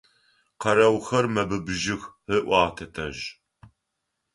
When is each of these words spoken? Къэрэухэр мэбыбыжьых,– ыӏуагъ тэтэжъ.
Къэрэухэр 0.61 1.25
мэбыбыжьых,– 1.33 2.03
ыӏуагъ 2.35 2.71
тэтэжъ. 2.77 3.19